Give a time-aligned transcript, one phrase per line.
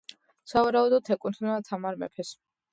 [0.51, 2.37] სავარაუდოდ ეკუთვნოდა თამარ მეფეს.